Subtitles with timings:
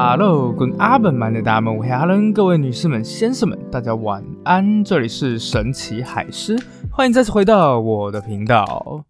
[0.00, 4.84] 哈喽，跟阿本们的大们，我是阿伦，各位女士们、先生们，大家晚安。
[4.84, 6.56] 这里是神奇海狮，
[6.92, 9.04] 欢迎再次回到我的频道。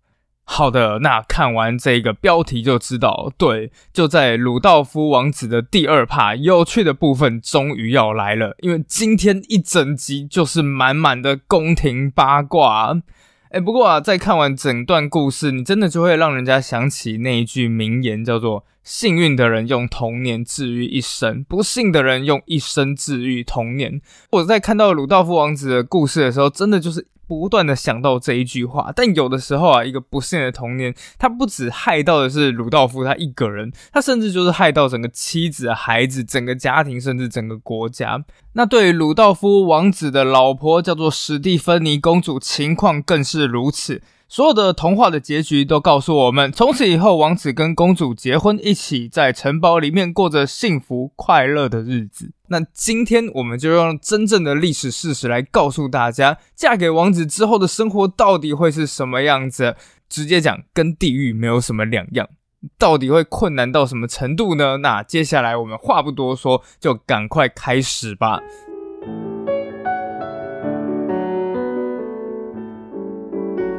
[0.44, 13.02] 好的，那看完这个标题就知道，对，就在鲁道夫王子的第二趴，有趣的部分终于要来了，因为今天一整集就是满满的宫廷八卦。
[13.50, 24.00] 哎，不过啊，在看完整段故事，你真的就会让人家想起那一句名言，叫做“幸运的人用童年治愈一生，不幸的人用一生治愈童年”。
[24.32, 27.06] 我在看到鲁道夫王子的故事的时候，真的就是。
[27.28, 38.24] 不断的想到这一句话，但有的时候啊，一个不幸的童年，他不止害到的是鲁道夫他一个人，他甚至就是害到整个妻子、孩子、整个家庭，甚至整个国家。
[38.54, 44.00] 那对于鲁道夫王子的老婆叫做史蒂芬妮公主，情况更是如此。
[44.30, 52.30] 所有的童话的结局都告诉我们，从此以后，王子跟公主结婚，一起在城堡里面过着幸福快乐的日子。
[52.48, 59.74] 那今天我们就用真正的历史事实来告诉大家，嫁给王子之后的生活到底会是什么样子？
[60.10, 62.28] 直接讲，跟地狱没有什么两样。
[62.76, 64.76] 到底会困难到什么程度呢？
[64.78, 68.40] 那接下来我们话不多说，就赶快开始吧。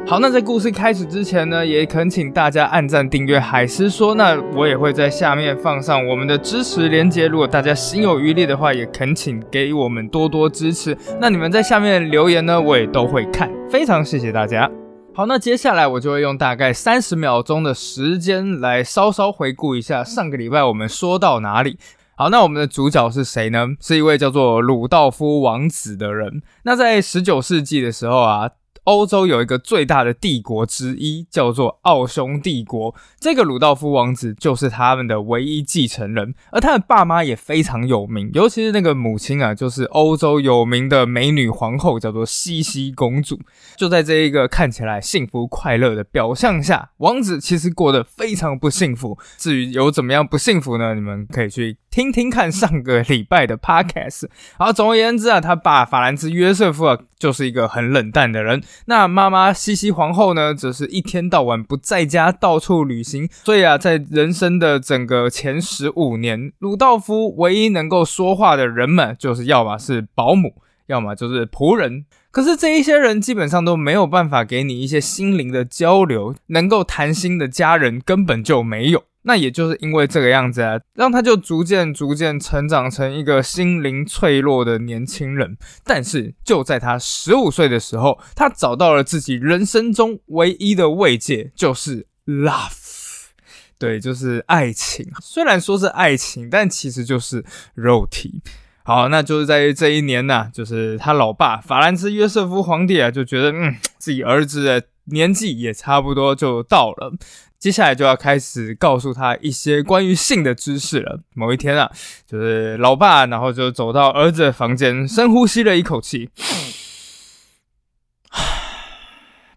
[0.10, 4.16] 好，那在故事开始之前呢，也恳请大家按赞、订阅海狮说。
[4.16, 10.98] 那我也会在下面放上我们的支持链接，如果大家心有余力的话，也恳请给我们多多支持。
[11.22, 14.68] 那你们在下面留言呢，我也都会看，非常谢谢大家。
[15.14, 21.78] 好，那接下来我就会用大概三十秒钟的时间来稍稍回顾一下上个礼拜我们说到哪里。
[22.16, 23.68] 好，那我们的主角是谁呢？
[23.80, 26.42] 是一位叫做鲁道夫王子的人。
[26.64, 28.50] 那在十九世纪的时候啊。
[28.84, 32.94] 欧洲有一个最大的帝国之一，叫做奥匈帝国。
[33.20, 43.40] 这个鲁道夫王子就是他们的唯一继承人，而他的爸妈也非常有名，尤其是那个母亲啊，就是欧洲有名的美女皇后，叫做茜茜公主。
[43.76, 49.18] 就在这一个看起来幸福快乐的表象下，王子其实过得非常不幸福。
[49.38, 50.96] 至于有怎么样不幸福呢？
[50.96, 54.28] 你们可以去听听看上个礼拜的 podcast。
[54.58, 58.62] 好，总而言之啊，他爸法兰兹约瑟夫啊，就是一个很冷淡的人。
[58.86, 63.30] 那妈妈西西皇后呢，则是一天到晚不在家，到处旅行。
[63.44, 70.56] 所以啊，在人生的整个前十五年，鲁道夫唯一能够说话的人们，就是要么是保姆，
[70.88, 72.06] 要么就是仆人。
[72.32, 79.04] 可是这一些人基本上都没有办法给你一些心灵的交流，能够谈心的家人根本就没有。
[79.24, 85.58] 那也就是因为这个样子啊，让他就逐渐逐渐成长成一个心灵脆弱的年轻人。
[85.84, 93.30] 但是就在他十五岁的时候，他找到了自己人生中唯一的慰藉，就是 love，
[93.78, 95.06] 对，就是爱情。
[95.22, 97.44] 虽然说是爱情，但其实就是
[97.74, 98.42] 肉体。
[98.84, 104.82] 好，那就是在这一年呢，就是他老爸法兰兹约瑟夫皇帝啊，就觉得嗯，自己儿子
[105.12, 107.14] 年纪也差不多就到了。
[107.58, 111.20] 接下来就要开始告诉他一些关于性的知识了。
[111.36, 111.92] 某一天啊，
[112.26, 116.30] 就是老爸，然后就走到儿子的房间，深呼吸了一口气，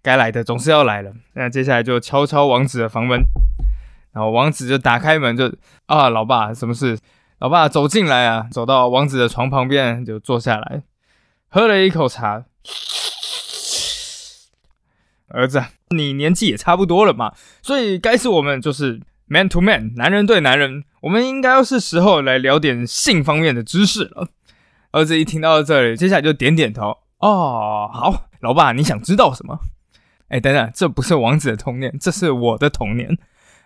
[0.02, 1.12] 该来的总是要来了。
[1.34, 3.20] 那接下来就敲敲王子的房门，
[4.12, 5.54] 然后王子就打开门，就
[5.86, 6.98] 啊，老爸，什么事？
[7.38, 10.82] 老爸走进来啊，走到王子的床旁边就坐下来，
[11.48, 12.46] 喝了一口茶。
[15.32, 17.32] 儿子，你年纪也差不多了嘛，
[17.62, 24.28] 所以该是我们就是 man to man，男人对男人，我们应该要是时候来聊点性方面的知识了。
[24.92, 26.98] 儿子一听到这里，接下来就点点头。
[27.18, 29.60] 哦，好，老爸，你想知道什么？
[30.28, 33.16] 哎，等等，这不是王子的童年，这是我的童年。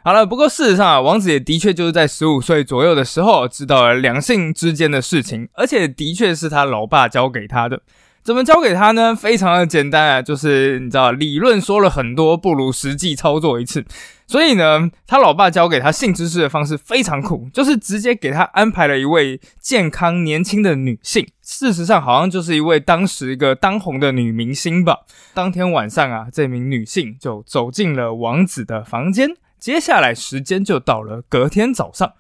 [0.05, 7.83] 好了，不过事实上啊，王子也的确就是在十五岁左右的时候知道了两性之间的事情，而且的确是他老爸教给他的。
[8.27, 9.15] 怎么教给他呢？
[9.15, 13.85] 非常的简单啊，就是你知道，理论说了很多，不如实际操作一次。
[14.27, 21.25] 所以呢，他老爸教给他性知识的方式非常酷，就是直接给他安排了一位健康年轻的女性。
[21.41, 25.03] 事实上，好像就是一位当时一个当红的女明星吧。
[25.33, 29.37] 当天晚上啊，这名女性就走进了王子的房间。
[29.61, 32.15] 接下来时间就到了隔天早上，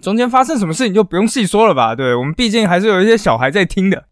[0.00, 1.96] 中间发生什么事情就不用细说了吧？
[1.96, 4.04] 对我们毕竟还是有一些小孩在听的。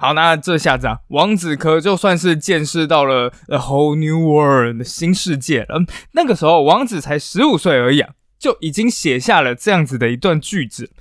[0.00, 5.84] 好，那这下子啊，王子可就算是见识到了 a whole new world 的新世界了。
[6.12, 10.92] 那个时候，王子才十五岁而已啊，就已经写下了这样子的一段句子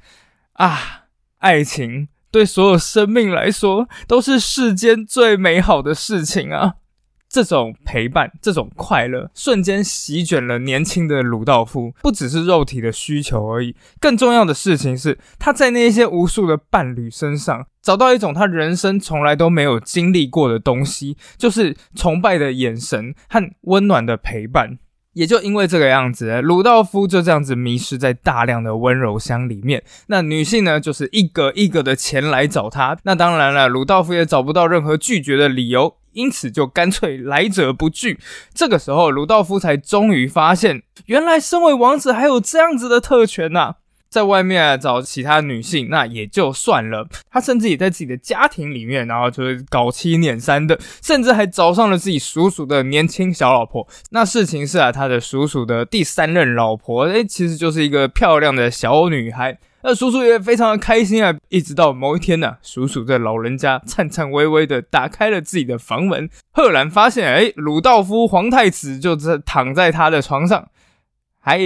[0.53, 1.05] 啊：
[1.37, 6.73] 爱情对所有生命来说都是世间最美好的事情啊！
[7.29, 11.93] 这种陪伴，这种快乐，瞬间席卷了年轻的鲁道夫。
[12.01, 24.77] 不只是肉体的需求而已，更重要的事情是，他在那些无数的伴侣身上找到一种他人生从来都没有经历过的东西，就是崇拜的眼神和温暖的陪伴。
[25.13, 29.81] 也就因为这个样子，鲁道夫就这样子迷失在大量的温柔乡里面。
[30.07, 32.97] 那女性呢，就是一个一个的前来找他。
[33.03, 35.95] 那当然了，鲁道夫也找不到任何拒绝的理由。
[36.11, 38.19] 因此就干脆来者不拒。
[38.53, 43.75] 这个时候，鲁道夫才终于发现，原来身为王子还有这样子的特权呐！
[44.09, 53.87] 在外面找其他女性那也就算了，他甚至也在自己的家庭里面，然后就是搞七撵三的，甚至还找上了自己叔叔的年轻小老婆。
[54.11, 59.57] 那事情是啊，他的叔叔的第三任老婆，诶，其实就是一个漂亮的小女孩。
[59.83, 70.69] 那叔叔也非常的开心啊，一直到某一天呢，叔叔在老人家颤颤巍巍的打开了自己的房门，赫然发现，哎，鲁道夫皇太子就在躺在他的床上。
[71.39, 71.57] 还，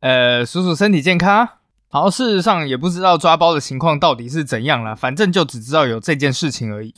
[0.00, 1.48] 呃，叔叔身体健康。
[1.88, 6.94] 好，事实上也不知道抓包的情况到底是怎样了，反正就只知道有这件事情而已。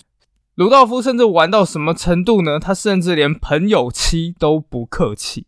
[0.55, 2.61] 鲁道夫甚至玩到什么程度呢？
[2.61, 5.47] 他甚至连朋友妻都不客气。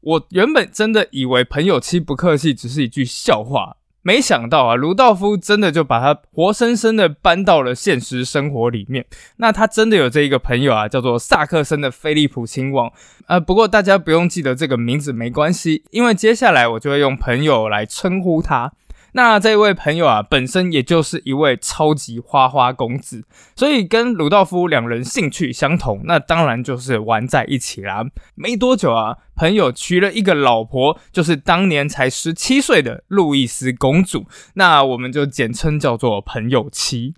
[0.00, 3.78] 我原本真的以为朋友妻不客气只是一句笑话。
[4.06, 9.04] 没想到啊，卢道夫真的就把他活生生的搬到了现实生活里面。
[9.38, 12.92] 那他真的有这一个朋友啊，叫做萨克森的菲利普亲王。
[13.26, 18.72] 呃，不过大家不用记得这个名字没关系，因为接下来我就会用朋友来称呼他。
[19.12, 23.24] 那这位朋友啊，本身也就是一位超级花花公子，
[23.56, 28.04] 所以跟鲁道夫两人兴趣相同，那当然就是玩在一起啦。
[28.34, 37.14] 没多久啊，朋友娶了一个老婆，就是当年才十七岁的路易斯公主，那我们就简称叫做朋友妻。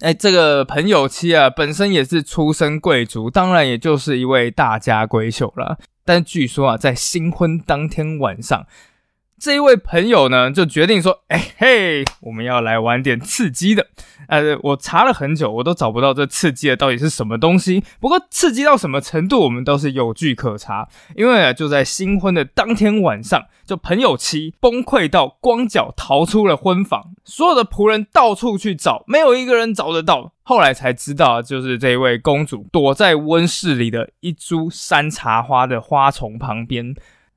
[0.00, 5.78] 哎，这个朋友妻啊，本身也是出身贵族，当然也就是一位大家闺秀了。
[6.04, 8.66] 但据说啊，在新婚当天晚上。
[9.42, 13.88] 这一位朋友呢，就决定说：“哎嘿，我们要来玩点刺激的。”
[14.28, 17.82] 呃，我查了很久，我都找不到这刺激的到底是什么东西。
[17.98, 20.86] 不过刺激到什么程度，我们都是有据可查。
[21.16, 30.32] 因为啊就在新婚的当天晚上，就朋友妻崩溃到光脚逃出了婚房，所有的仆人到处去找，没有一个人找得到。
[30.44, 36.94] 后来才知道，就是这位公主躲在温室里的一株山茶花的花丛旁边。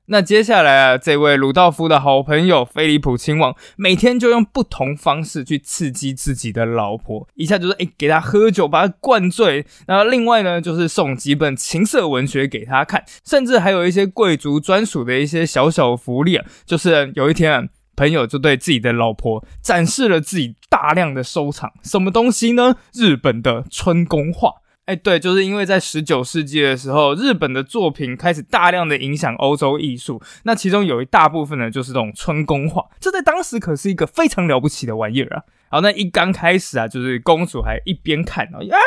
[0.08, 17.64] 那接下来啊，这位鲁道夫的好朋友菲利普亲王每天就用不同方式去刺激自己的老婆，一下就是哎给他喝酒把他灌醉，然后另外呢就是送几本情色文学给他看，甚至还有一些贵族专属的一些小小福利啊，就是有一天啊，
[17.96, 22.76] 朋友就对自己的老婆展示了自己大量的收藏，什么东西呢？
[22.94, 24.52] 日本的春宫画。
[24.86, 35.42] 哎，对，就是因为在十九世纪的时候，日本的作品开始大量的影响欧洲艺术，那其中有一大部分呢，就是这种春宫画，这在当时可是一个非常了不起的玩意儿啊。
[35.68, 38.78] 好，那一刚开始啊，就是公主还一边看啊，我不要看，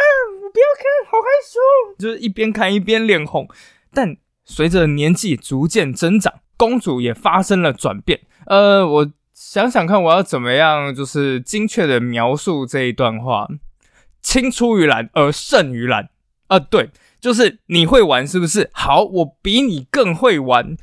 [1.06, 1.60] 好害羞，
[2.00, 3.46] 就是一边看一边脸红。
[3.94, 8.22] 但随着年纪逐渐增长，公主也发生了转变。
[8.46, 13.50] 呃，我想想看，我要怎么样，就是精确的描述这一段话。
[14.22, 16.10] 青出于蓝而胜于蓝
[16.48, 18.70] 啊，对，就是你会玩是不是？
[18.74, 20.78] 好，我比你更会玩。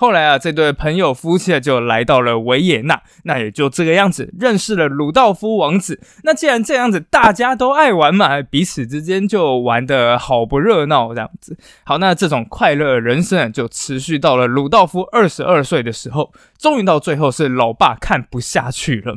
[0.00, 6.00] 后来啊，这对朋友夫妻啊就来到了维也纳，那也就这个样子认识了鲁道夫王子。
[6.22, 11.58] 那既然这样子，大家都爱玩嘛，彼此之间就玩的好不热闹这样子。
[11.84, 19.16] 好，那这种快乐人生就持续到了鲁道夫二十二岁的时候，终于到最后是老爸看不下去了。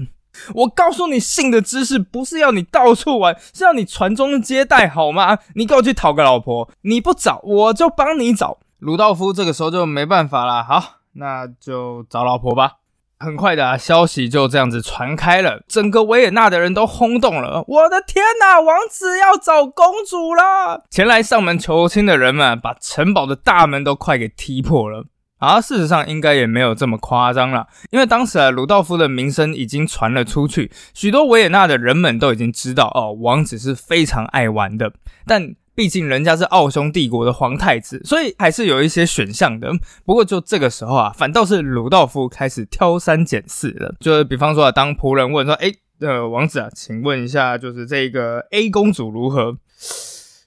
[0.55, 5.37] 我告诉你，性的知识不是要你到处玩，是要你传宗接代，好吗？
[5.55, 8.59] 你给我去讨个老婆，你不找我就帮你找。
[8.79, 12.73] 鲁道夫这个时候就没办法了，好，那就找老婆吧。
[13.19, 17.63] 很快的消息就这样子传开了，整个维也纳的人都轰动了。
[17.67, 20.85] 我的天哪，王子要找公主了！
[20.89, 25.05] 前来上门求亲的人们把城堡的大门都快给踢破了。
[25.41, 34.93] 而事实上，应该也没有这么夸张了，因为当时啊，鲁道夫的名声已经传了出去，许多维也纳的人们都已经知道哦，王子是非常爱玩的。
[35.25, 39.71] 但毕竟人家是奥匈帝国的皇太子，所以还是有一些选项的。
[40.05, 43.95] 不过就这个时候啊，反倒是鲁道夫开始挑三拣四了。
[43.99, 49.57] 就是比方说啊，当仆人问说：“哎，呃，王子啊，请问一下，就是这个 A 公主如何？”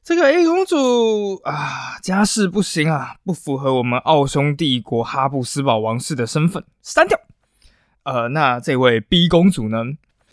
[0.04, 7.18] 这个 A 公主啊，家世不行啊，不符合我们奥匈帝国哈布斯堡王室的身份，删掉。
[8.02, 9.78] 呃，那这位 B 公主呢？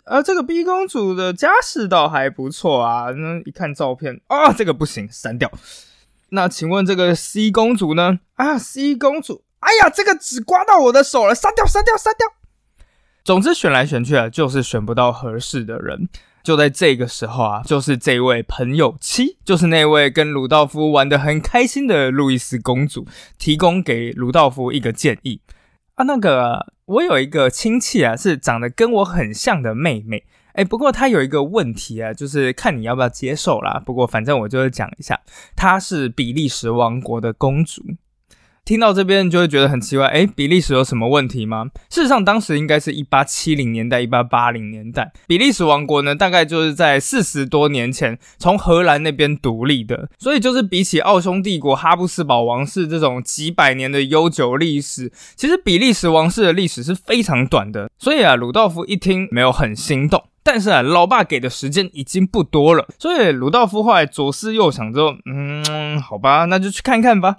[0.04, 3.12] 呃，这个 B 公主的家世倒还不错啊。
[3.12, 5.50] 那一看照片啊，这个不行，删掉。
[6.28, 8.20] 那请问这个 C 公主呢？
[8.34, 12.28] 啊，C 公主，哎呀，这个纸刮到我的手了，删掉，删掉，删掉。
[13.24, 16.10] 总之选来选去啊，就是选不到合适的人。
[16.42, 23.06] 就在这个时候啊，就是这位朋友妻，就是那位跟鲁道夫玩得很开心的路易斯公主，
[23.38, 25.40] 提供给鲁道夫一个建议
[25.94, 26.04] 啊。
[26.04, 33.80] 那个，我有一个亲戚啊，是长得跟我很像的妹妹，哎，不过她有一个问题啊，就是看你要不要接受啦。
[33.84, 35.20] 不过反正我就是讲一下，
[35.54, 37.82] 她是比利时王国的公主。
[38.64, 41.66] 听到这边就会觉得很奇怪，诶，比利时有什么问题吗？
[41.90, 57.90] 事实上，当时应该是一八七零年代、一八八零年代，比利时王国呢，大概就是在四十多年前从荷兰那边独立的，所以就是比起奥匈帝国、哈布斯堡王室这种几百年的悠久历史，其实比利时王室的历史是非常短的。
[57.98, 67.38] 所以啊，鲁道夫一听没有很心动，但是啊，老爸给的时间已经不多了，所以鲁道夫后来左思右想之后，嗯，好吧，那就去看看吧。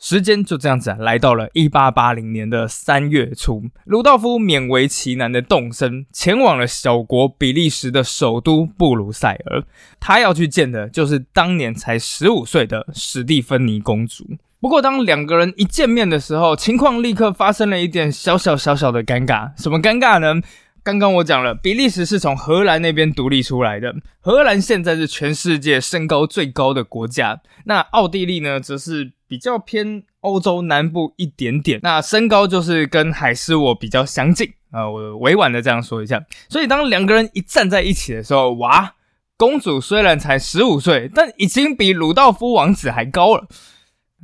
[0.00, 9.64] 时间就这样子来到了一八八零年的三月初，鲁道夫勉为其难的动身，前往了小国比利时的首都布鲁塞尔。
[9.98, 14.24] 他要去见的就是当年才十五岁的史蒂芬妮公主。
[14.60, 19.50] 不过，当两个人一见面的时候，情况立刻发生了一点小小小小的尴尬。
[19.60, 20.40] 什么尴尬呢？
[20.84, 27.40] 刚刚我讲了，比利时是从荷兰那边独立出来的，荷兰现在是全世界身高最高的国家。
[27.64, 29.12] 那奥地利呢，则是。
[29.28, 36.24] 比较偏欧洲南部一点点，那身高就是跟海狮我比较相近啊，我委婉的这样说一下。
[36.48, 38.94] 所以当两个人一站在一起的时候，哇，
[39.36, 43.46] 公主虽然才十五岁，但已经比鲁道夫王子还高了。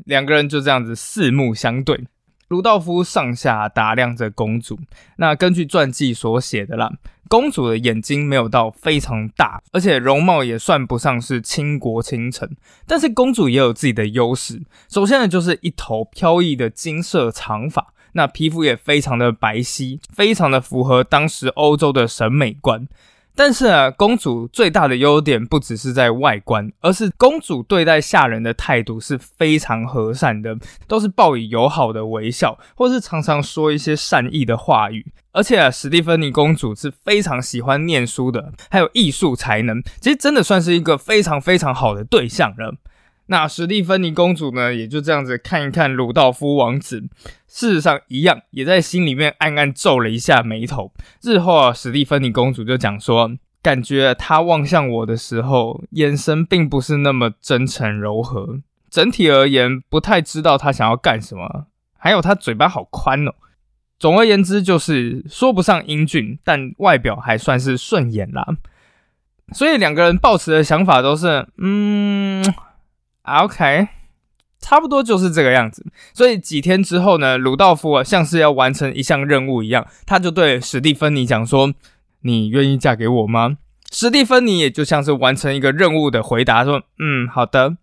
[0.06, 2.06] 两个人就这样子四目相对。
[2.54, 4.78] 鲁道夫上下打量着公主，
[5.16, 6.88] 那根据传记所写的啦，
[7.28, 12.49] 公主的眼睛没有到非常大，而且容貌也算不上是倾国倾城。
[12.87, 22.87] 但是公主也有自己的优势，首先呢就是一头飘逸的金色长发，那皮肤也非常的白皙，非常的符合当时欧洲的审美观。
[23.36, 35.12] 但是啊，公主最大的优点不只是在外观，而是公主对待下人的态度是非常和善的，都是报以友好的微笑，或是常常说一些善意的话语。
[35.32, 42.76] 而且啊，史蒂芬妮公主是非常喜欢念书的，还有艺术才能，其实真的算是一个非常非常好的对象了。
[43.26, 47.04] 那史蒂芬妮公主呢，也就这样子看一看鲁道夫王子，
[47.48, 50.92] 事实上一样，也在心里面暗暗皱了一下眉头。
[51.22, 53.30] 日后啊，史蒂芬妮公主就讲说，
[53.62, 61.66] 感觉他望向我的时候，眼神并不是那么真诚柔和，整体而言不太知道他想要干什么。
[61.98, 63.32] 还有他嘴巴好宽哦。
[63.98, 68.46] 总而言之，就是说不上英俊，但外表还算是顺眼啦。
[69.54, 72.44] 所以两个人抱持的想法都是，嗯。
[73.24, 73.88] OK，
[74.60, 75.84] 差不多就是这个样子。
[76.12, 81.72] 所以几天之后呢，鲁道夫啊，像是要完成一项任务一样，他就对史蒂芬妮讲说
[82.22, 83.56] ：“你愿意嫁给我吗？”
[83.90, 87.76] 史蒂芬妮也就像是完成一个任务的回答说：“嗯，好的。”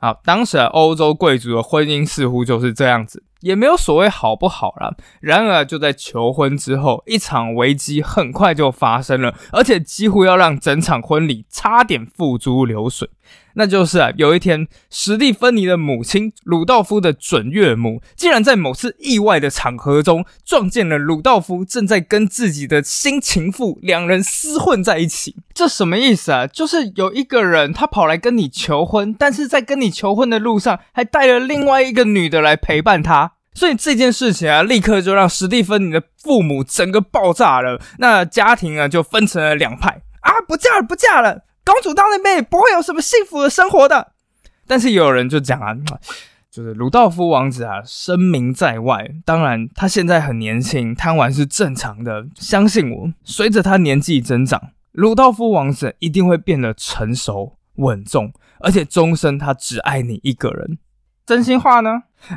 [0.00, 3.24] 好，当时欧洲贵族的婚姻似乎就是这样子。
[3.40, 4.94] 也没有所谓好不好啦。
[5.20, 13.08] 然而就在求婚之后，一场危机很快就发生了，而且几乎要让整场婚礼差点付诸流水。
[13.54, 25.36] 那就是啊，有一天，史蒂芬妮的母亲鲁道夫的准岳母，竟然在某次意外的场合中撞见了鲁道夫正在跟自己的新情妇两人厮混在一起。
[25.52, 26.46] 这什么意思啊？
[26.46, 33.32] 就是有一个人他跑来跟你求婚，但是在跟你求婚的路上还带了另外一个女的来陪伴他。
[33.54, 37.80] 所以这件事情啊，立刻就让史蒂芬妮的父母整个爆炸了。
[37.98, 41.42] 那家庭啊，就分成了两派啊，不嫁了，不嫁了。
[41.70, 44.12] 公主到那边也不会有什么幸福的生活的。
[44.66, 45.76] 但是有人就讲啊，
[46.50, 49.06] 就是鲁道夫王子啊，声名在外。
[49.24, 52.26] 当然，他现在很年轻，贪玩是正常的。
[52.36, 60.78] 相信我，随着他年纪增长，鲁道夫王子一定会变得成熟稳重，而且终身他只爱你一个人。
[61.26, 61.90] 真心话呢？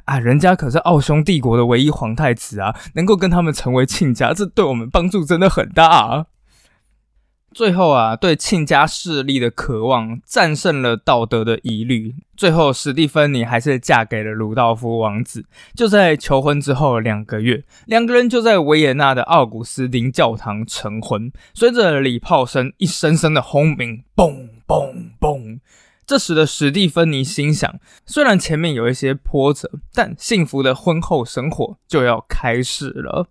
[0.04, 6.26] 啊，人家可是奥匈帝国的唯一皇太子啊，能够跟他们成为亲家，这对我们帮助真的很大啊。
[7.54, 15.46] 最后啊，对亲家势力的渴望战胜了道德的疑虑，最后史蒂芬妮还是嫁给了鲁道夫王子。
[15.76, 21.32] 就在求婚之后两个月，两个人就在维也纳的奥古斯丁教堂成婚。
[21.54, 25.60] 随着礼炮声一声声的轰鸣，嘣嘣嘣。
[26.06, 33.28] 这时的史蒂芬妮心想：虽然前面有一些波折，但幸福的婚后生活就要开始了。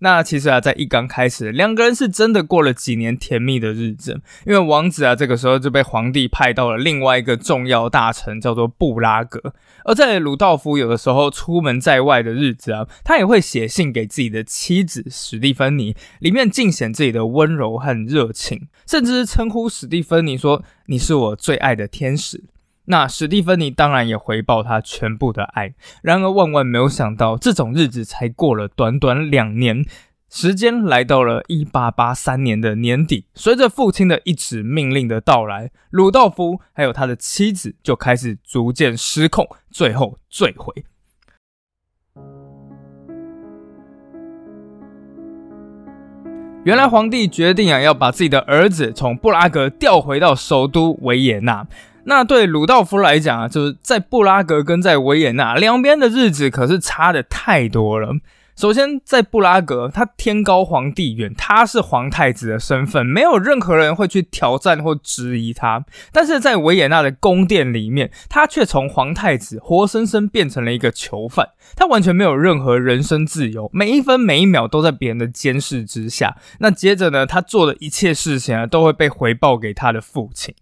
[0.00, 4.20] 那其实啊，在一刚开始，两个人是真的过了几年甜蜜的日子。
[4.46, 9.54] 因为王子啊，这个时候就被皇帝派到了另外一个重要大臣，叫做布拉格。
[9.84, 22.44] 而在鲁道夫有的时候出门在外的日子啊，他也会写信给自己的妻子史蒂芬妮，里面尽显自己的温柔和热情，甚至是称呼史蒂芬妮说：“你是我最爱的天使。”
[22.86, 25.74] 那史蒂芬妮当然也回报他全部的爱。
[26.02, 29.84] 然而万万没有想到，这种日子才过了短短两年，
[30.30, 33.26] 时间来到了一八八三年的年底。
[33.34, 40.84] 随着父亲的一纸命令的到来，鲁道夫还有他的妻子就开始逐渐失控，最后坠毁。
[46.64, 51.64] 原来皇帝决定啊，要把自己的儿子从布拉格调回到首都维也纳。
[52.08, 58.12] 那对鲁道夫来讲啊，就是在布拉格跟在维也纳两边的日子可是差的太多了。
[58.56, 65.84] 首先，在布拉格，他天高皇帝远，他是皇太子的身份，没有任何人会去挑战或质疑他。
[66.10, 76.36] 但是在维也纳的宫殿里面，他却从皇太子活生生变成了一个囚犯，他完全没有任何人身自由，每一分每一秒都在别人的监视之下。
[76.60, 80.54] 那接着呢，他做的一切事情啊，都会被回报给他的父亲。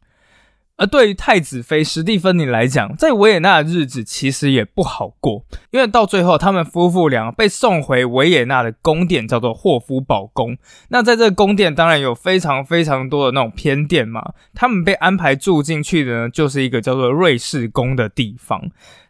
[0.76, 10.58] 而对于太子妃史蒂芬妮来讲，在维也纳的日子其实也不好过，因为到最后，他们夫妇俩被送回维也纳的宫殿，叫做霍夫堡宫。
[10.88, 14.32] 那在这个宫殿，当然有非常非常多的那种偏殿嘛。
[14.52, 18.60] 他们被安排住进去的呢，就是一个叫做瑞士宫的地方。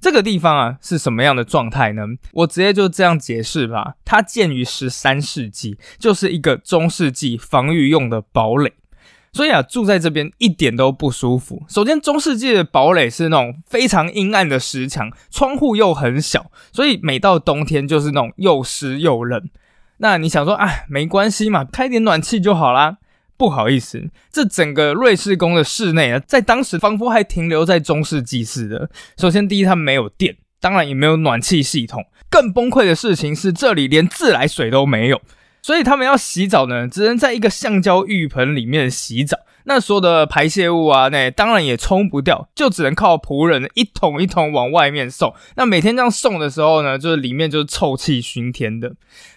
[0.00, 2.02] 这个地方啊，是什么样的状态呢？
[2.32, 3.94] 我直接就这样解释吧。
[4.04, 8.74] 它建于十三世纪，就是一个中世纪防御用的堡垒。
[9.34, 11.62] 所以啊，住在这边一点都不舒服。
[11.68, 19.42] 首先，中世纪的堡垒是那种非常阴暗的石墙，窗户又很小，所以每到冬天就是那种又湿又冷。
[19.98, 22.98] 那你想说，哎，没关系嘛，开点暖气就好啦。
[23.36, 28.88] 不好意思，这整个瑞士宫的室内啊，在当时仿佛还停留在中世纪似的。
[29.18, 32.04] 首先，第一，它没有电，当然也没有暖气系统。
[32.30, 35.20] 更崩溃的事情是，这里连自来水都没有。
[35.64, 39.38] 所以他们要洗澡呢，只能在一个橡胶浴盆里面洗澡。
[39.64, 45.34] 那所有的排泄物啊，那当然也冲不掉，就只能靠仆人一桶一桶往外面送。
[45.56, 48.92] 那每天这样送的时候呢，就是里面就是臭气熏天的。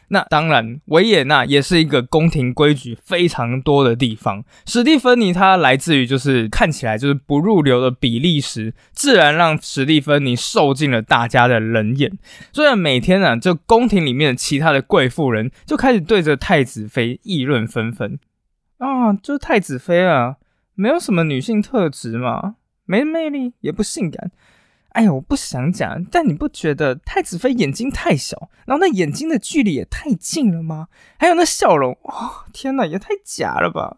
[0.10, 4.44] 那当然，维也纳也是一个宫廷规矩非常多的地方。
[4.66, 12.18] 史蒂芬妮她来自于就是看起来就是不入流的比利时，自然让史蒂芬妮受尽了大家的冷眼。
[12.54, 18.18] 所以每天呢，就宫廷里面的其他的贵妇人就开始对着太子妃议论纷纷。
[18.78, 20.36] 啊，就太子妃啊，
[20.76, 24.32] 没有什么女性特质嘛，没魅力，也不性感。
[24.98, 30.88] 哎呀，我不想讲，但你不觉得太子妃眼睛太小，然后那眼睛的距离也太近了吗？
[31.20, 33.98] 还有那笑容，哇，天哪，也太假了吧！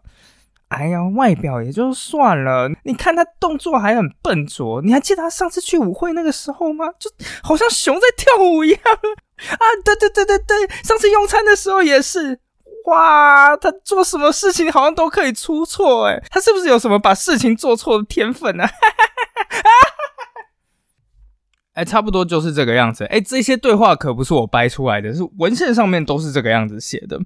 [0.68, 4.82] 哎呀，外表也就算了，你看他动作还很笨拙。
[4.82, 6.84] 你还记得他上次去舞会那个时候吗？
[6.98, 7.10] 就
[7.42, 9.64] 好像熊在跳舞一样啊！
[9.82, 12.38] 对对对对对，上次用餐的时候也是。
[12.86, 18.64] 哇，他做什么事情好像都可以出错哎，他是不是有什么把事情做错的天分呢？
[21.80, 23.04] 哎，差不多就是这个样子。
[23.06, 27.18] 哎，这些对话可不是我掰出来的，是文献上面都是这个样子写的。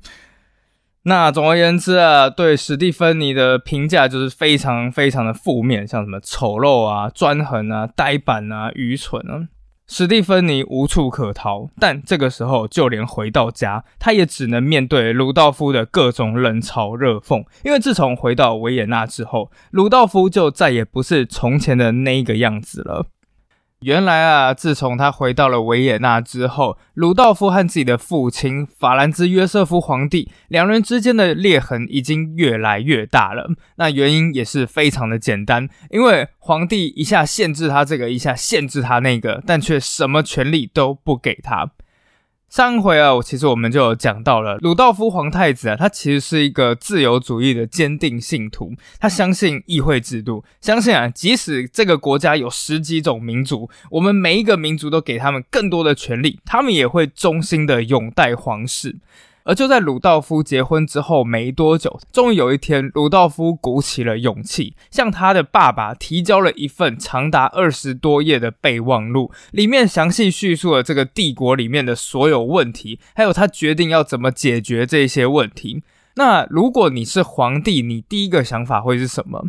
[1.03, 9.49] 那总而言之啊，对史蒂芬妮的评价就是非常非常的负面，像什么丑陋啊、专横啊、呆板啊、愚蠢啊。
[9.89, 17.45] 史蒂芬妮无处可逃，但这个时候，就连回到家，她也只能面对鲁道夫的各种冷嘲热讽。
[17.65, 23.07] 因为自从回到维也纳之后，鲁道夫就再也不是从前的那一个样子了。
[23.85, 33.51] 原来啊，自从他回到了维也纳之后，鲁道夫和自己的父亲法兰兹约瑟夫皇帝两人之间的裂痕已经越来越大了。
[33.77, 41.69] 那原因也是非常的简单，因为皇帝一下限制他这个，一下限制他那个，但却什么权利都不给他。
[42.55, 58.99] 上回啊，其实我们就有讲到了，鲁道夫皇太子啊，他其实是一个自由主义的坚定信徒，他相信议会制度，相信啊，即使这个国家有十几种民族，我们每一个民族都给他们更多的权利，他们也会忠心的拥戴皇室。
[59.45, 75.83] 而就在鲁道夫结婚之后没多久，终于有一天，鲁道夫鼓起了勇气，向他的爸爸提交了一份长达二十多页的备忘录，里面详细叙述了这个帝国里面的所有问题，还有他决定要怎么解决这些问题。
[76.17, 79.47] 那如果你是皇帝，你第一个想法会是什么？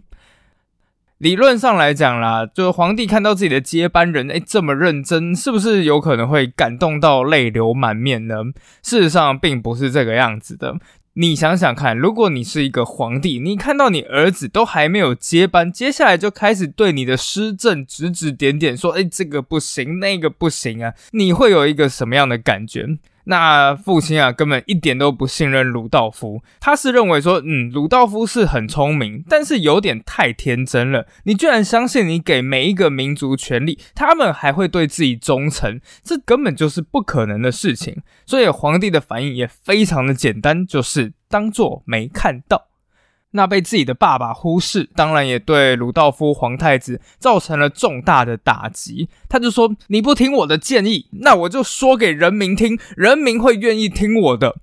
[1.17, 8.35] 理论上来讲啦，就是皇帝看到自己的接班人哎这么认真，是不是有可能会感动到泪流满面呢？
[8.83, 10.75] 事实上并不是这个样子的。
[11.13, 22.85] 你想想看，如果你是一个皇帝，你看到你儿子都还没有接班，接下来就开始对你的施政指指点点，说：“哎，这个不行，那个不行啊！”你会有一个什么样的感觉？
[23.25, 26.41] 那父亲啊，根本一点都不信任鲁道夫。
[26.59, 31.05] 他是认为说，嗯，鲁道夫是很聪明，但是有点太天真了。
[31.23, 38.01] 你居然相信你给每一个民族权利，他们还会对自己忠诚，这根本就是不可能的事情。
[38.25, 42.67] 所以皇帝的反应也非常的简单，就是当做没看到。
[43.35, 49.09] 那被自己的爸爸忽视，当然也对鲁道夫皇太子造成了重大的打击。
[49.27, 54.55] 他就说：“你不听我的建议，那我就说给人民听，人民会愿意听我的。”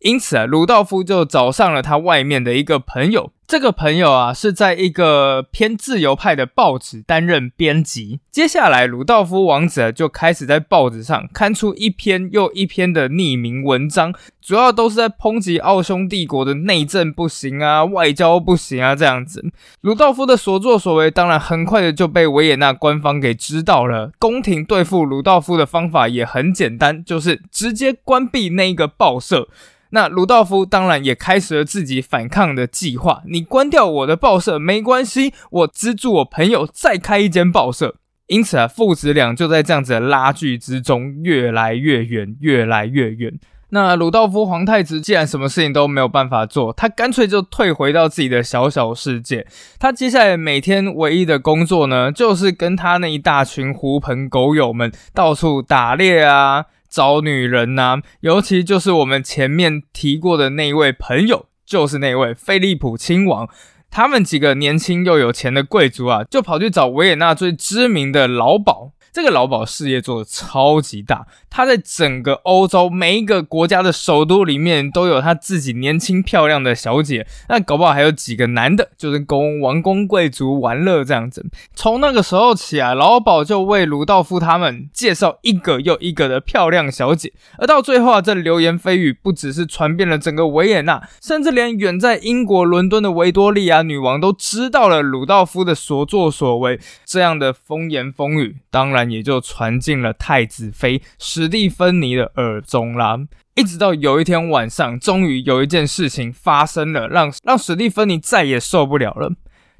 [0.00, 3.32] 因此啊，鲁道夫就找上了他外面的一个朋友。
[3.48, 8.20] 这个朋友啊，是在一个偏自由派的报纸担任编辑。
[8.30, 19.42] 接下来，鲁道夫王子就开始在报纸上刊出一篇又一篇的匿名文章，主要都是在抨击奥匈帝国的内政不行啊，外交不行啊这样子。
[19.80, 24.12] 鲁道夫的所作所为，当然很快的就被维也纳官方给知道了。
[24.18, 29.48] 宫廷对付鲁道夫的方法也很简单，就是直接关闭那一个报社。
[29.90, 33.22] 那鲁道夫当然也开始了自己反抗的计划。
[33.26, 37.96] 你关掉我的报社没关系，我资助我朋友再开一间报社。
[38.26, 43.32] 因此啊，父子俩就在这样子的拉锯之中越来越远，越来越远。
[43.70, 49.46] 那鲁道夫皇太子既然什么事情都没有办法做，他干脆就退回到自己的小小世界。
[49.78, 56.66] 他接下来每天唯一的工作呢，就是跟他那一大群狐朋狗友们到处打猎啊。
[56.88, 63.48] 找女人呐，尤其就是我们前面提过的那一位朋友，就是那位菲利普亲王。
[63.90, 68.92] 他们几个年轻又有钱的贵族啊，就跑去找维也纳最知名的老鸨。
[69.12, 81.44] 这个老鸨事业做的超级大，他在整个欧洲每一个国家的首都里面都有他自己年轻漂亮的小姐，那搞不好还有几个男的，就是供王公贵族玩乐这样子。
[81.74, 96.78] 从那个时候起啊，老鸨就为鲁道夫他们介绍一个又一个的漂亮小姐，而到最后啊，这流言蜚语不只是传遍了整个维也纳，甚至连远在英国伦敦的维多利亚女王都知道了鲁道夫的所作所为。
[97.06, 98.97] 这样的风言风语，当然。
[99.04, 103.18] 也就传进了太子妃史蒂芬妮的耳中啦。
[103.54, 109.32] 一直到有一天晚上，终于有一件事情发生了，让让史蒂芬妮再也受不了了。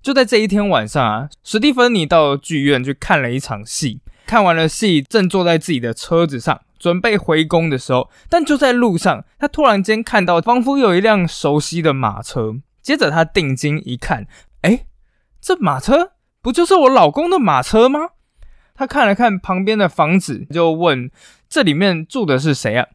[0.03, 12.57] 就在这一天晚上啊，史蒂芬妮到剧院去看了一场戏，看完了戏，正坐在自己的车子上准备回宫的时候，但就在路上，他突然间看到仿佛有一辆熟悉的马车。
[12.81, 14.27] 接着他定睛一看，
[14.63, 14.87] 哎，
[15.41, 18.01] 这马车不就是我老公的马车吗？
[18.79, 21.11] 他看了看旁边的房子，就问
[21.51, 22.87] ：“这里面住的是谁啊？”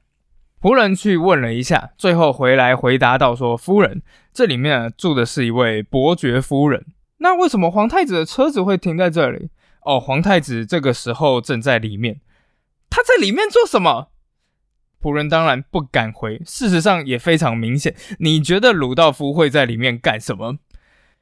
[0.62, 6.86] 仆人去问了一下，最后回来回答道：“说夫人，这里面住的是一位伯爵夫人。
[7.18, 9.50] 那为什么皇太子的车子会停在这里？
[9.82, 12.22] 哦，皇太子这个时候正在里面。
[12.90, 14.08] 他在里面做什么？”
[15.04, 16.42] 仆人当然不敢回。
[16.46, 17.94] 事实上也非常明显。
[18.20, 20.60] 你觉得鲁道夫会在里面干什么？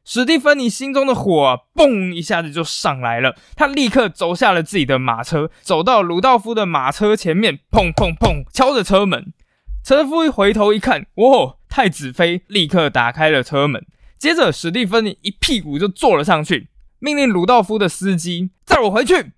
[0.04, 9.32] 史蒂芬妮心中的火啊嘣一下子就上来了，他立刻走下了自己的马车，走到鲁道夫的马车前面，砰砰砰敲着车门。
[9.84, 13.86] 车夫一回头一看，哇，太子妃立刻打开了车门。
[14.18, 19.34] 接着，史蒂芬妮一屁股就坐了上去，命令鲁道夫的司机载我回去。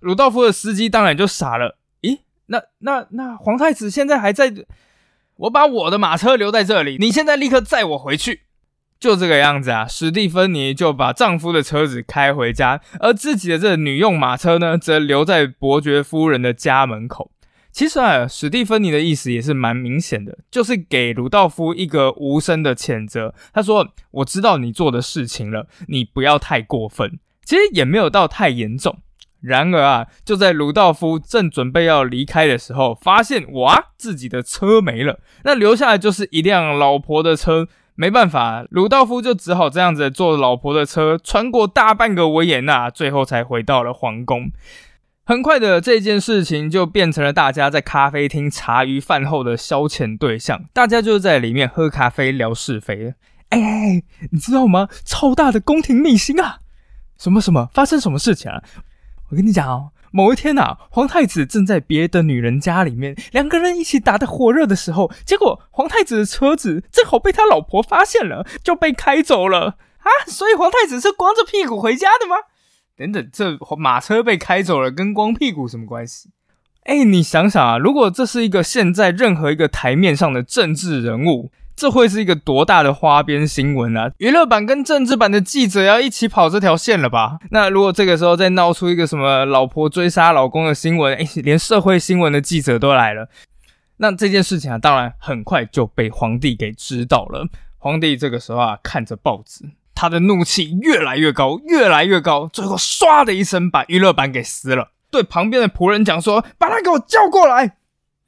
[0.00, 4.52] 鲁道夫的司机当然就傻了，咦，那那那皇太子现在还在？
[5.36, 8.42] 我把我的马车留在这里，你现在立刻载我回去。
[9.02, 17.32] 就这个样子啊，史蒂芬妮就把丈夫的车子开回家，而自己的这女用马车呢，则留在伯爵夫人的家门口。
[17.72, 23.34] 其实啊，史蒂芬妮的意思也是蛮明显的，就是给鲁道夫一个无声的谴责。
[23.52, 23.88] 他说
[24.22, 28.98] ：“我知道你做的事情了，你不要太过分。”其实也没有到太严重。
[29.40, 37.66] 然而啊，就在鲁道夫正准备要离开的时候，发现哇，自己的车没了，那留下来就是一辆老婆的车。
[38.02, 44.50] 没办法，鲁道夫就只好这样子坐老婆的车，穿过大半个维也纳，最后才回到了皇宫。
[45.24, 53.14] 很快的，这件事情就变成了大家在咖啡厅茶余饭后的消遣对象，大家就在里面喝咖啡聊是非。
[53.50, 54.88] 哎，你知道吗？
[55.04, 56.58] 超大的宫廷秘辛啊！
[57.16, 57.68] 什么什么？
[57.72, 58.60] 发生什么事情啊？
[59.30, 59.90] 我跟你讲哦。
[60.12, 69.78] 某一天呐，皇太子正在别的女人家里面，两个人一起打得火热的时候，结果皇太子的车子正好被他老婆发现了，就被开走了。
[69.98, 72.36] 啊，所以皇太子是光着屁股回家的吗？
[72.96, 76.30] 等等，这马车被开走了，跟光屁股什么关系？
[76.84, 84.10] 哎，你想想啊，如果这是一个现在任何一个台面上的政治人物，这会是一个多大的花边新闻啊！
[84.18, 87.38] 娱乐版跟政治版的记者要一起跑这条线了吧？
[87.50, 93.28] 那如果这个时候再闹出一个什么老婆追杀老公的新闻，哎，连社会新闻的记者都来了，
[93.96, 97.48] 那这件事情啊，当然很快就被皇帝给知道了。
[97.78, 104.90] 皇帝这个时候啊，看着报纸，他的怒气越来越高，越来越高，最后唰的一声把娱乐版给撕了。
[105.10, 107.76] 对旁边的仆人讲说：“把他给我叫过来。”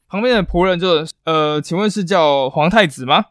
[0.08, 3.26] 旁边的仆人就呃，请问是叫皇太子吗？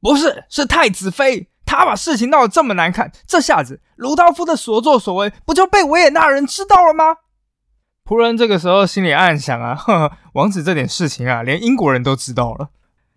[0.00, 1.48] 不是，是太子妃。
[1.66, 7.16] 他把事情闹得这么难看，这下子鲁道夫的所作所为不就被维也纳人知道了吗？
[8.06, 12.70] 仆人这个时候心里暗想啊， 呵呵，王子这点事情啊，连英国人都知道了。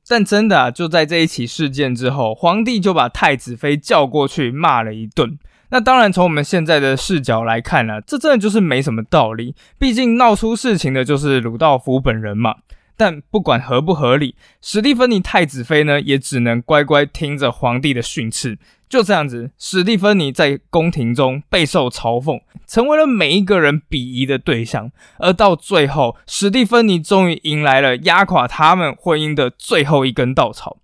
[0.05, 5.39] 但真的，就在这一起事件之后，皇帝就把太子妃叫过去骂了一顿。
[5.69, 9.55] 那当然，从我们现在的视角来看呢，这真的就是没什么道理。
[9.79, 12.55] 毕竟闹出事情的就是鲁道夫本人嘛。
[12.95, 18.57] 但不管合不合理，史蒂芬妮太子妃呢，也只能乖乖听着皇帝的训斥。
[18.87, 24.91] 就这样子，史蒂芬妮在宫廷中备受嘲讽，成为了每一个人鄙夷的对象。
[25.19, 30.79] 而到最后，史蒂芬妮终于迎来了压垮他们婚姻的最后一根稻草。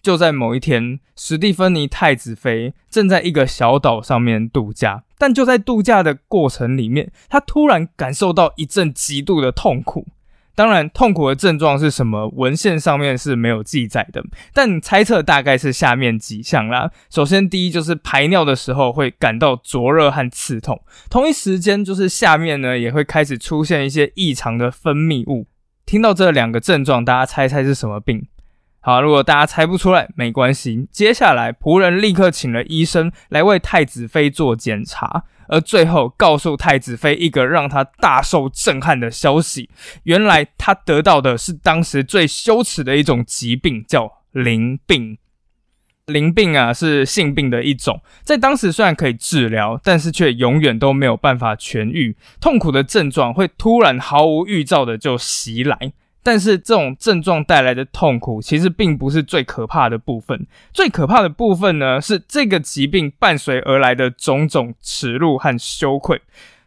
[0.00, 10.06] 就在某一天，史蒂芬妮太子妃正在一个小岛上面度假，但就在度假的过程里面，她突然感受到一阵极度的痛苦。
[10.54, 12.28] 当然，痛苦的症状是什么？
[12.34, 16.90] 文献上面是没有记载的，但猜测大概是下面几项啦。
[17.10, 25.46] 首先，第一就是排尿的时候会感到灼热和刺痛，同一时间就是下面呢也会开始出现一些异常的分泌物。
[25.86, 28.26] 听到这两个症状，大家猜猜是什么病？
[28.80, 30.88] 好，如果大家猜不出来，没关系。
[30.90, 39.70] 接下来，仆人立刻请了医生来为太子妃做检查，而最后告诉太子妃一个让她大受震撼的消息：
[40.04, 45.18] 原来她得到的是当时最羞耻的一种疾病，叫淋病。
[46.06, 52.16] 淋病啊，是性病的一种，在当时虽然可以治疗，但是却永远都没有办法痊愈。
[52.40, 55.92] 痛苦的症状会突然毫无预兆的就袭来。
[56.22, 60.46] 但是这种症状带来的痛苦，其实并不是最可怕的部分。
[60.72, 66.20] 最可怕的部分呢，是这个疾病伴随而来的种种耻辱和羞愧。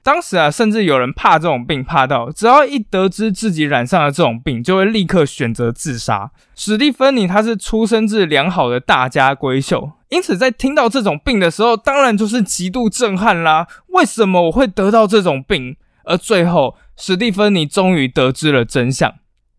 [0.03, 6.29] 当时啊，甚至有人怕这种病，怕到只要一得知自己染上了这种病，就会立刻选择自杀。
[6.53, 13.67] 史蒂芬妮她是出生自良好的大家闺秀，因此在听到这种病的时候，当然就是极度震撼啦。
[13.87, 15.75] 为什么我会得到这种病？
[16.03, 19.15] 而最后，史蒂芬妮终于得知了真相。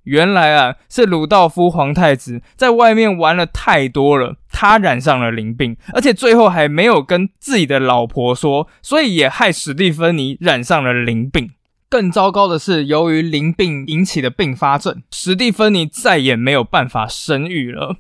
[0.07, 11.51] 原来啊，是鲁道夫皇太子在外面玩了太多了，他染上了淋病，而且最后还没有跟自己的老婆说，所以也害史蒂芬妮染上了淋病。
[11.89, 17.97] 更糟糕的是，由于淋病引起的并发症，史蒂芬妮再也没有办法生育了。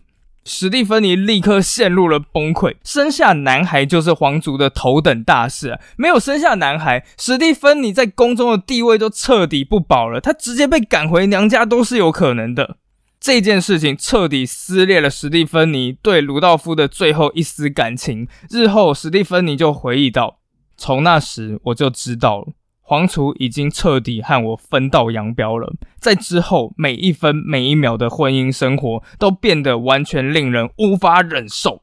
[0.48, 12.76] 史蒂芬妮立刻陷入了崩溃，生下男孩就是皇族的头等大事啊，没有生下男孩，史蒂芬妮在宫中的地位都彻底不保了，她直接被赶回娘家都是有可能的。
[13.18, 18.28] 这件事情彻底撕裂了史蒂芬妮对鲁道夫的最后一丝感情。
[18.48, 20.38] 日后，史蒂芬妮就回忆到
[20.78, 22.52] ：“从那时我就知道了。”
[22.88, 31.83] 皇储已经彻底和我分道扬镳了，在之后每一分每一秒的婚姻生活都变得完全令人无法忍受。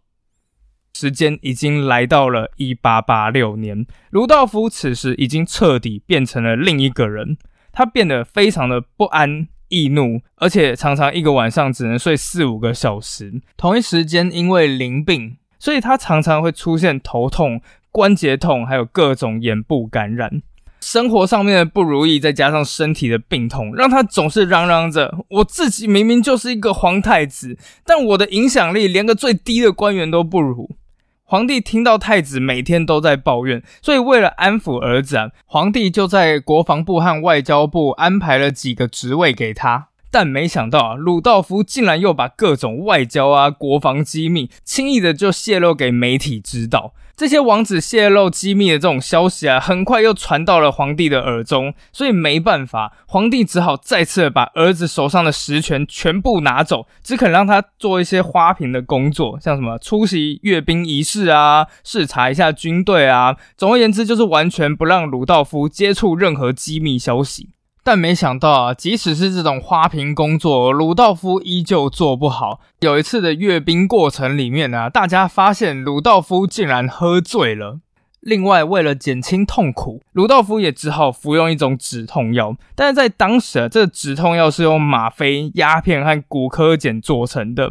[0.93, 7.37] 时间已经来到了一八八六年，卢道夫此时已经彻底变成了另一个人，
[7.73, 13.41] 他变得非常的不安、易怒，而且常常一个晚上只能睡四五个小时。
[13.57, 17.59] 同一时间，因为淋病，所以他常常会出现头痛、
[17.91, 20.41] 关节痛，还有各种眼部感染。
[20.83, 30.75] 生活上面的不如意，再加上身体的病痛，让他总是嚷嚷着：“我自己明明就是一个皇太子，但我的影响力连个最低的官员都不如。”
[31.23, 39.87] 皇帝听到太子每天都在抱怨，所以为了安抚儿子，啊，皇帝就在国防部和外交部安排了几个职位给他。
[40.11, 46.93] 但没想到啊，鲁道夫竟然又把各种外交啊、国防机密轻易的就泄露给媒体知道。
[47.15, 63.37] 这些王子泄露机密的这种消息啊，很快又传到了皇帝的耳中，所以没办法，皇帝只好再次把儿子手上的实权全部拿走，只肯让他做一些花瓶的工作，像什么出席阅兵仪式啊，视察一下军队啊。
[63.55, 67.49] 总而言之，就是完全不让鲁道夫接触任何机密消息。
[67.83, 72.61] 但没想到啊，即使是这种花瓶工作，鲁道夫依旧做不好。
[72.79, 77.79] 有一次的阅兵过程里面呢，大家发现鲁道夫竟然喝醉了。
[78.21, 82.55] 另外，为了减轻痛苦，鲁道夫也只好服用一种止痛药。
[82.73, 87.69] 但是在当时啊，这止痛药是用吗啡、鸦片和骨科碱做成的。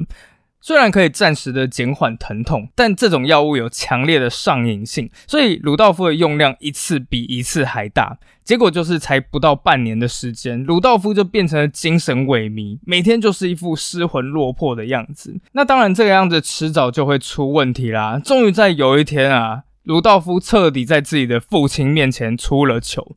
[0.63, 8.17] 虽然可以暂时的减缓疼痛，但这种药物有强烈的上瘾性，所以鲁道夫的用量一次比一次还大。
[8.45, 15.41] 结果就是才不到半年的时间，鲁道夫就变成了精神萎靡，每天就是一副失魂落魄的样子。
[15.53, 18.21] 那当然，这个样子迟早就会出问题啦。
[18.25, 23.17] 终于在有一天啊，鲁道夫彻底在自己的父亲面前出了糗。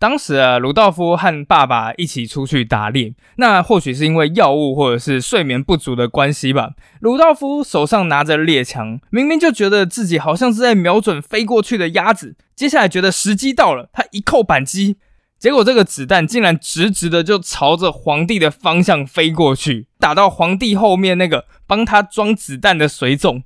[0.00, 3.12] 当时啊，鲁道夫和爸爸一起出去打猎。
[3.36, 6.70] 那或许是因为药物或者是睡眠不足的关系吧。
[7.00, 12.34] 鲁道夫手上拿着猎枪，明明就觉得自己好像是在瞄准飞过去的鸭子。
[12.56, 14.96] 接下来觉得时机到了，他一扣扳机，
[15.38, 23.42] 结果这个子弹竟然直直的就朝着皇帝的方向飞过去，打到皇帝后面那个帮他装子弹的随从。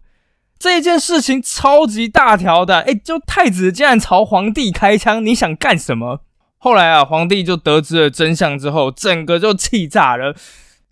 [0.57, 6.21] 这件事情超级大条的，哎，就太子竟然朝皇帝开枪，你想干什么？
[6.65, 10.35] 后来啊，皇帝就得知了真相之后，整个就气炸了。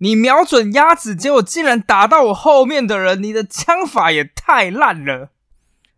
[0.00, 5.30] 你瞄准鸭子，结果竟然打到我后面的人，你的枪法也太烂了。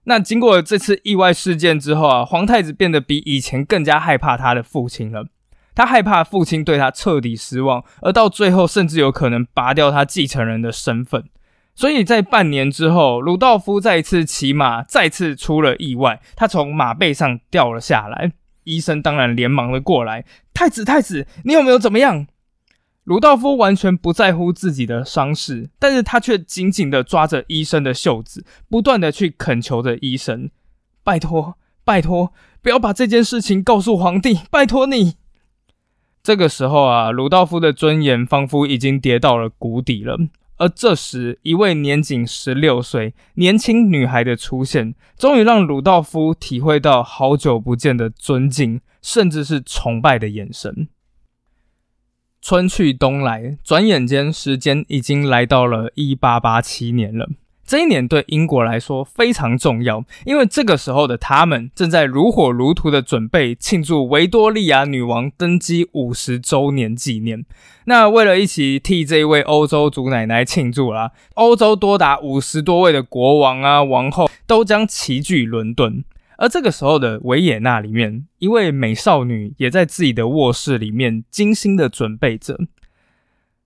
[0.05, 5.27] 那经过这次意外事件之后啊，皇太子变得比以前更加害怕他的父亲了。
[5.75, 11.25] 他害怕父亲对他彻底失望，而到最后甚至有可能拔掉他继承人的身份。
[11.75, 18.35] 所以在半年之后，鲁道夫再一次骑马，再次出了意外，他从马背上掉了下来。
[18.65, 22.27] 医生当然连忙的过来，太子太子，你有没有怎么样？
[23.05, 30.49] 鲁道夫完全不在乎自己的伤势，但是他却紧紧的抓着医生的袖子，不断的去恳求着医生
[31.05, 35.17] ：“拜托，拜托，不要把这件事情告诉皇帝，拜托你。”
[36.25, 40.19] 这个时候啊，鲁道夫的尊严仿佛已经跌到了谷底了。
[40.57, 50.89] 而这时，一位年仅十六岁年轻女孩的出现，终于让鲁道夫体会到好久不见的尊敬，甚至是崇拜的眼神。
[52.41, 57.31] 春去冬来，转眼间，时间已经来到了一八八七年了。
[57.67, 67.45] 这一年对英国来说非常重要，因为这个时候的他们正在如火如荼的准备庆祝维多利亚女王登基五十周年纪念。
[67.87, 76.05] 那为了一起替这位欧洲祖奶奶庆祝啦，欧洲多达五十多位的国王啊、王后都将齐聚伦敦。
[76.37, 82.59] 而这个时候的维也纳里面，一位美少女也在自己的卧室里面精心的准备着。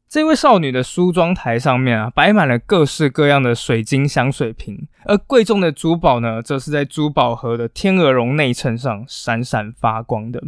[0.09, 10.43] 这位少女的梳妆台上面啊，摆满了各式各样的水晶香水瓶，而贵重的珠宝呢，则是在珠宝盒的天鹅绒内衬上闪闪发光的。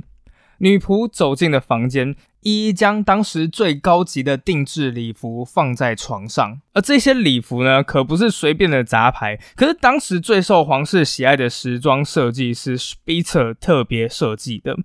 [0.58, 14.78] 女仆走进了房间，一一将当时最高级的定制礼服放在床上，而这些礼服呢，可不是随便的杂牌，可是当时最受皇室喜爱的时装设计师 Spitzer 特别设计的。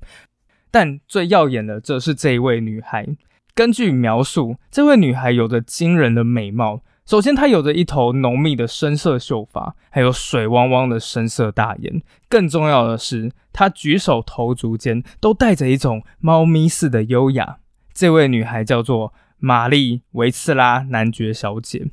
[0.70, 3.08] 但最耀眼的，则是这一位女孩。
[3.56, 6.84] 根据描述，这位女孩有着惊人的美貌。
[7.06, 12.02] 首先，她有着一头浓密的深色秀发，还有水汪汪的深色大眼。
[12.28, 17.60] 更重要的是，她举手投足间都带着一种猫咪似的优雅。
[17.94, 21.88] 这位女孩叫做玛丽维茨拉男爵小姐，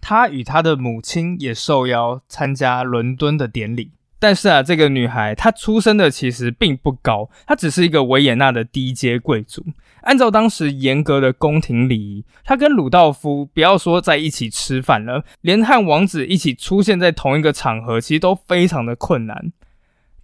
[0.00, 3.92] 她与她的母亲也受邀参加伦敦的典礼。
[4.20, 9.64] 但是啊，这个女孩她出生的其实并不高，她只是一个维也纳的低阶贵族。
[10.02, 19.52] 按照当时严格的宫廷礼仪，她跟鲁道夫不要说在一起吃饭了，连和王子一起出现在同一个场合，其实都非常的困难。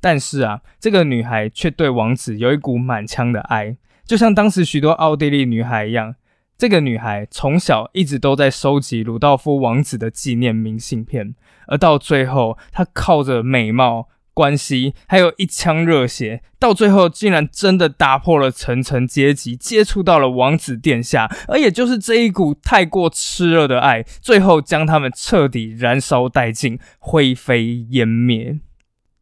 [0.01, 6.15] 但是啊，这个女孩却对王子有一股满腔的爱，就像当时许多奥地利女孩一样。
[6.57, 11.35] 这个女孩从小一直都在收集鲁道夫王子的纪念明信片，
[11.67, 21.29] 而到最后，她靠着美貌、关系，还有一腔热血，到最后竟然真的打破了层层阶级，接触到了王子殿下。
[21.49, 28.61] 而也就是这一股太过炽热的爱，最后将他们彻底燃烧殆尽，灰飞烟灭。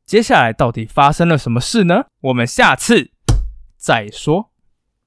[0.05, 2.05] 接下来到底发生了什么事呢？
[2.21, 3.11] 我们下次
[3.79, 4.52] 再说。